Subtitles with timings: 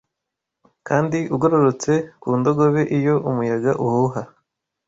[0.87, 4.21] Kandi ugororotse ku ndogobe iyo umuyaga uhuha